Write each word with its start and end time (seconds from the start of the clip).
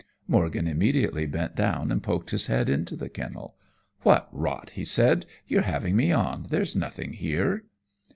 Morgan 0.27 0.65
immediately 0.67 1.27
bent 1.27 1.55
down 1.55 1.91
and 1.91 2.01
poked 2.01 2.31
his 2.31 2.47
head 2.47 2.69
into 2.69 2.95
the 2.95 3.07
kennel. 3.07 3.53
"What 4.01 4.27
rot," 4.31 4.71
he 4.71 4.83
said. 4.83 5.27
"You're 5.47 5.61
having 5.61 5.95
me 5.95 6.11
on, 6.11 6.47
there's 6.49 6.75
nothing 6.75 7.13
here." 7.13 7.65